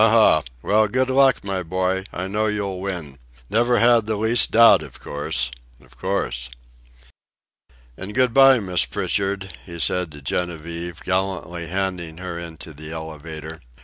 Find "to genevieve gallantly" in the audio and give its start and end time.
10.13-11.67